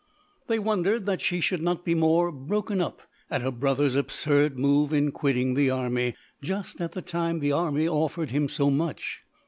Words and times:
They 0.47 0.57
wondered 0.57 1.05
that 1.05 1.21
she 1.21 1.39
should 1.39 1.61
not 1.61 1.85
be 1.85 1.93
more 1.93 2.31
broken 2.31 2.81
up 2.81 3.03
at 3.29 3.43
her 3.43 3.51
brother's 3.51 3.95
absurd 3.95 4.57
move 4.57 4.91
in 4.91 5.11
quitting 5.11 5.53
the 5.53 5.69
army 5.69 6.15
just 6.41 6.81
at 6.81 6.93
the 6.93 7.03
time 7.03 7.37
the 7.39 7.51
army 7.51 7.87
offered 7.87 8.31
him 8.31 8.49
so 8.49 8.71
much. 8.71 9.21